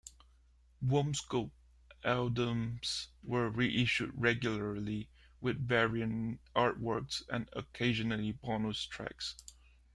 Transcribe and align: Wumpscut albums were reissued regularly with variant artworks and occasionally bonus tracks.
Wumpscut 0.83 1.51
albums 2.03 3.09
were 3.21 3.51
reissued 3.51 4.09
regularly 4.15 5.09
with 5.39 5.59
variant 5.67 6.41
artworks 6.55 7.21
and 7.29 7.47
occasionally 7.53 8.31
bonus 8.31 8.83
tracks. 8.87 9.35